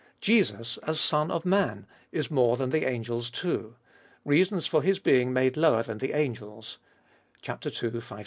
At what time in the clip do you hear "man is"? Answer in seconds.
1.45-2.31